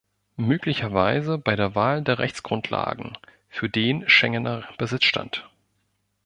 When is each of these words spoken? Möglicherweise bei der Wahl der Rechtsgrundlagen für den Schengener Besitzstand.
Möglicherweise 0.37 1.37
bei 1.37 1.55
der 1.55 1.75
Wahl 1.75 2.01
der 2.01 2.17
Rechtsgrundlagen 2.17 3.19
für 3.49 3.69
den 3.69 4.09
Schengener 4.09 4.67
Besitzstand. 4.79 5.47